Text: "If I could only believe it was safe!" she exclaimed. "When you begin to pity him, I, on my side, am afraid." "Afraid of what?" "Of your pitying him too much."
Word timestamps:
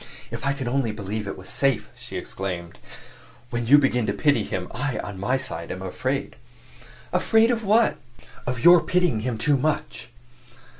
"If 0.31 0.43
I 0.47 0.53
could 0.53 0.67
only 0.67 0.91
believe 0.91 1.27
it 1.27 1.37
was 1.37 1.47
safe!" 1.47 1.91
she 1.95 2.17
exclaimed. 2.17 2.79
"When 3.51 3.67
you 3.67 3.77
begin 3.77 4.07
to 4.07 4.13
pity 4.13 4.41
him, 4.43 4.67
I, 4.73 4.97
on 4.97 5.19
my 5.19 5.37
side, 5.37 5.71
am 5.71 5.83
afraid." 5.83 6.37
"Afraid 7.13 7.51
of 7.51 7.63
what?" 7.63 7.99
"Of 8.47 8.63
your 8.63 8.81
pitying 8.81 9.19
him 9.19 9.37
too 9.37 9.57
much." 9.57 10.09